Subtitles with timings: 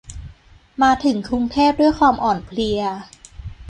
[0.81, 2.81] มาถึงกรุงเทพด้วยความอ่อนเพลีย